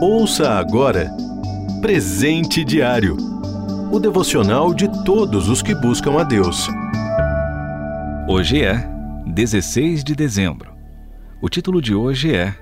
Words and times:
Ouça 0.00 0.50
agora 0.50 1.10
Presente 1.80 2.64
Diário 2.64 3.16
o 3.90 3.98
devocional 3.98 4.72
de 4.72 4.86
todos 5.04 5.48
os 5.48 5.60
que 5.60 5.74
buscam 5.74 6.20
a 6.20 6.22
Deus. 6.22 6.68
Hoje 8.28 8.62
é 8.62 8.88
16 9.26 10.04
de 10.04 10.14
dezembro. 10.14 10.72
O 11.42 11.48
título 11.48 11.82
de 11.82 11.94
hoje 11.94 12.32
é 12.32 12.54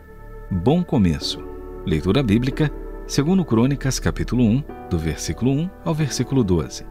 Bom 0.51 0.83
Começo. 0.83 1.45
Leitura 1.85 2.23
bíblica, 2.23 2.71
segundo 3.07 3.45
Crônicas, 3.45 3.99
capítulo 3.99 4.45
1, 4.45 4.63
do 4.89 4.99
versículo 4.99 5.51
1 5.51 5.71
ao 5.85 5.95
versículo 5.95 6.43
12. 6.43 6.87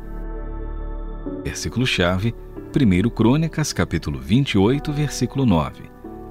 Versículo-chave, 1.44 2.36
1 2.76 3.10
Crônicas, 3.10 3.74
capítulo 3.74 4.20
28, 4.20 4.92
versículo 4.92 5.46
9. 5.46 5.84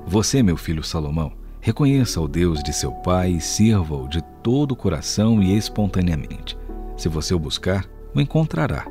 Você, 0.07 0.43
meu 0.43 0.59
filho 0.59 0.85
Salomão, 0.85 1.33
reconheça 1.65 2.21
o 2.21 2.29
Deus 2.29 2.63
de 2.63 2.75
seu 2.75 2.93
pai 2.93 3.31
e 3.31 3.41
sirva-o 3.41 4.07
de 4.07 4.21
todo 4.43 4.73
o 4.73 4.77
coração 4.77 5.43
e 5.43 5.57
espontaneamente. 5.57 6.59
Se 6.95 7.09
você 7.09 7.33
o 7.33 7.39
buscar, 7.39 7.87
o 8.15 8.21
encontrará, 8.21 8.87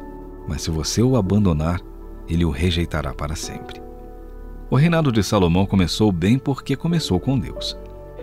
mas 0.48 0.64
se 0.64 0.72
você 0.72 1.00
o 1.04 1.16
abandonar, 1.16 1.80
ele 2.28 2.44
o 2.44 2.50
rejeitará 2.50 3.14
para 3.14 3.36
sempre. 3.36 3.80
O 4.72 4.76
reinado 4.76 5.12
de 5.12 5.22
Salomão 5.22 5.68
começou 5.68 6.12
bem 6.12 6.40
porque 6.40 6.76
começou 6.76 7.20
com 7.20 7.38
Deus. 7.38 7.78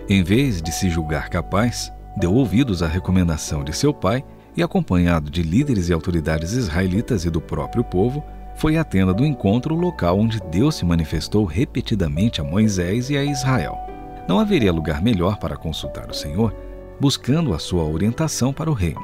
Em 0.09 0.21
vez 0.21 0.61
de 0.61 0.73
se 0.73 0.89
julgar 0.89 1.29
capaz, 1.29 1.89
deu 2.17 2.33
ouvidos 2.33 2.83
à 2.83 2.87
recomendação 2.87 3.63
de 3.63 3.71
seu 3.71 3.93
pai 3.93 4.21
e, 4.57 4.61
acompanhado 4.61 5.31
de 5.31 5.43
líderes 5.43 5.87
e 5.87 5.93
autoridades 5.93 6.51
israelitas 6.51 7.23
e 7.23 7.29
do 7.29 7.39
próprio 7.39 7.85
povo, 7.85 8.21
foi 8.57 8.75
à 8.75 8.83
tenda 8.83 9.13
do 9.13 9.25
encontro 9.25 9.75
local 9.75 10.19
onde 10.19 10.41
Deus 10.51 10.75
se 10.75 10.83
manifestou 10.83 11.45
repetidamente 11.45 12.41
a 12.41 12.43
Moisés 12.43 13.09
e 13.09 13.15
a 13.15 13.23
Israel. 13.23 13.90
Não 14.27 14.39
haveria 14.39 14.71
lugar 14.71 15.01
melhor 15.01 15.37
para 15.37 15.57
consultar 15.57 16.09
o 16.09 16.13
Senhor, 16.13 16.53
buscando 16.99 17.53
a 17.53 17.59
sua 17.59 17.83
orientação 17.83 18.53
para 18.53 18.69
o 18.69 18.73
reino. 18.73 19.01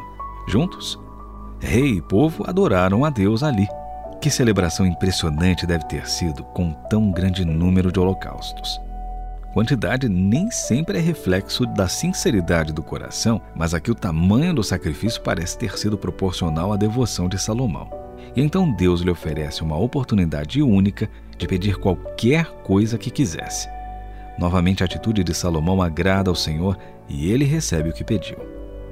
Juntos, 0.47 0.99
rei 1.59 1.97
e 1.97 2.01
povo 2.01 2.43
adoraram 2.47 3.03
a 3.03 3.09
Deus 3.09 3.43
ali. 3.43 3.67
Que 4.21 4.29
celebração 4.29 4.85
impressionante 4.85 5.65
deve 5.65 5.85
ter 5.85 6.07
sido 6.07 6.43
com 6.43 6.73
tão 6.89 7.11
grande 7.11 7.45
número 7.45 7.91
de 7.91 7.99
holocaustos. 7.99 8.79
Quantidade 9.53 10.07
nem 10.07 10.51
sempre 10.51 10.99
é 10.99 11.01
reflexo 11.01 11.65
da 11.65 11.87
sinceridade 11.87 12.71
do 12.71 12.83
coração, 12.83 13.41
mas 13.55 13.73
aqui 13.73 13.89
o 13.89 13.95
tamanho 13.95 14.53
do 14.53 14.63
sacrifício 14.63 15.21
parece 15.21 15.57
ter 15.57 15.77
sido 15.77 15.97
proporcional 15.97 16.71
à 16.71 16.77
devoção 16.77 17.27
de 17.27 17.39
Salomão. 17.39 17.89
E 18.35 18.41
então 18.41 18.71
Deus 18.71 19.02
lhe 19.02 19.09
oferece 19.09 19.63
uma 19.63 19.77
oportunidade 19.77 20.61
única 20.61 21.09
de 21.37 21.47
pedir 21.47 21.77
qualquer 21.77 22.45
coisa 22.63 22.97
que 22.97 23.09
quisesse. 23.09 23.67
Novamente, 24.38 24.83
a 24.83 24.85
atitude 24.85 25.23
de 25.23 25.33
Salomão 25.33 25.81
agrada 25.81 26.30
ao 26.30 26.35
Senhor 26.35 26.77
e 27.09 27.31
ele 27.31 27.45
recebe 27.45 27.89
o 27.89 27.93
que 27.93 28.03
pediu. 28.03 28.38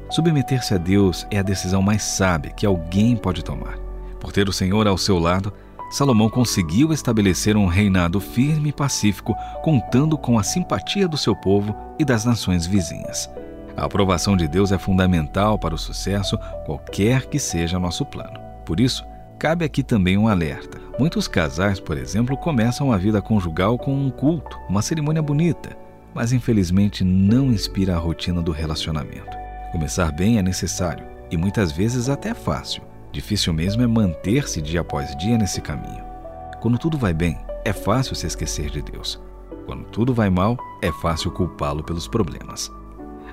Submeter-se 0.10 0.74
a 0.74 0.78
Deus 0.78 1.26
é 1.32 1.40
a 1.40 1.44
decisão 1.44 1.82
mais 1.82 2.04
sábia 2.04 2.52
que 2.52 2.66
alguém 2.66 3.16
pode 3.16 3.44
tomar. 3.44 3.78
Por 4.20 4.32
ter 4.32 4.48
o 4.48 4.54
Senhor 4.54 4.88
ao 4.88 4.98
seu 4.98 5.20
lado, 5.20 5.54
Salomão 5.90 6.30
conseguiu 6.30 6.92
estabelecer 6.92 7.56
um 7.56 7.68
reinado 7.68 8.20
firme 8.20 8.70
e 8.70 8.74
pacífico, 8.74 9.36
contando 9.64 10.18
com 10.18 10.38
a 10.38 10.44
simpatia 10.44 11.08
do 11.08 11.18
seu 11.18 11.36
povo 11.36 11.76
e 12.00 12.06
das 12.06 12.26
nações 12.26 12.66
vizinhas. 12.66 13.30
A 13.78 13.86
aprovação 13.86 14.36
de 14.36 14.48
Deus 14.48 14.72
é 14.72 14.78
fundamental 14.78 15.60
para 15.60 15.76
o 15.76 15.78
sucesso, 15.78 16.38
qualquer 16.66 17.28
que 17.28 17.38
seja 17.38 17.80
nosso 17.80 18.06
plano. 18.06 18.40
Por 18.66 18.80
isso, 18.80 19.06
cabe 19.38 19.66
aqui 19.66 19.84
também 19.84 20.18
um 20.18 20.28
alerta. 20.28 20.80
Muitos 20.98 21.28
casais, 21.28 21.80
por 21.80 21.98
exemplo, 21.98 22.38
começam 22.38 22.92
a 22.92 22.98
vida 22.98 23.22
conjugal 23.22 23.78
com 23.78 23.94
um 23.94 24.10
culto, 24.10 24.58
uma 24.70 24.82
cerimônia 24.82 25.22
bonita, 25.22 25.78
mas 26.14 26.32
infelizmente 26.32 27.04
não 27.04 27.52
inspira 27.52 27.96
a 27.96 28.00
rotina 28.00 28.42
do 28.42 28.52
relacionamento. 28.52 29.38
Começar 29.72 30.12
bem 30.12 30.38
é 30.38 30.42
necessário 30.42 31.06
e 31.30 31.36
muitas 31.36 31.72
vezes 31.72 32.08
até 32.08 32.34
fácil. 32.34 32.82
Difícil 33.12 33.54
mesmo 33.54 33.84
é 33.84 33.88
manter-se 33.88 34.62
dia 34.62 34.82
após 34.82 35.16
dia 35.18 35.38
nesse 35.38 35.62
caminho. 35.62 36.04
Quando 36.62 36.78
tudo 36.78 36.98
vai 36.98 37.14
bem, 37.14 37.38
é 37.66 37.74
fácil 37.74 38.16
se 38.16 38.26
esquecer 38.26 38.70
de 38.70 38.82
Deus. 38.82 39.22
Quando 39.66 39.86
tudo 39.86 40.14
vai 40.14 40.30
mal, 40.30 40.58
é 40.82 40.92
fácil 40.92 41.32
culpá-lo 41.32 41.84
pelos 41.84 42.08
problemas. 42.08 42.72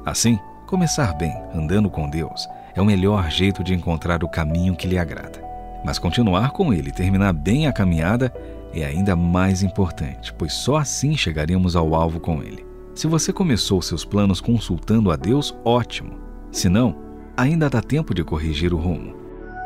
Assim, 0.04 0.38
começar 0.66 1.14
bem, 1.14 1.32
andando 1.54 1.88
com 1.88 2.08
Deus, 2.08 2.48
é 2.74 2.80
o 2.80 2.84
melhor 2.84 3.30
jeito 3.30 3.62
de 3.62 3.74
encontrar 3.74 4.24
o 4.24 4.28
caminho 4.28 4.74
que 4.74 4.88
lhe 4.88 4.98
agrada. 4.98 5.51
Mas 5.84 5.98
continuar 5.98 6.50
com 6.50 6.72
ele 6.72 6.92
terminar 6.92 7.32
bem 7.32 7.66
a 7.66 7.72
caminhada 7.72 8.32
é 8.74 8.84
ainda 8.84 9.14
mais 9.14 9.62
importante, 9.62 10.32
pois 10.32 10.52
só 10.52 10.76
assim 10.76 11.16
chegaremos 11.16 11.76
ao 11.76 11.94
alvo 11.94 12.20
com 12.20 12.42
ele. 12.42 12.64
Se 12.94 13.06
você 13.06 13.32
começou 13.32 13.82
seus 13.82 14.04
planos 14.04 14.40
consultando 14.40 15.10
a 15.10 15.16
Deus, 15.16 15.54
ótimo. 15.64 16.18
Se 16.50 16.68
não, 16.68 16.96
ainda 17.36 17.68
dá 17.68 17.80
tempo 17.80 18.14
de 18.14 18.22
corrigir 18.22 18.72
o 18.72 18.78
rumo. 18.78 19.14